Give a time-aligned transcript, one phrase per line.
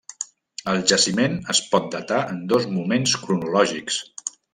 [0.71, 4.01] El jaciment es pot datar en dos moments cronològics.